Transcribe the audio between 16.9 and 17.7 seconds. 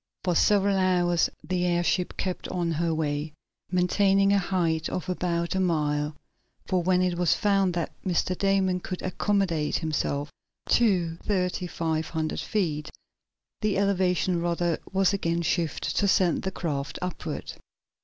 upward.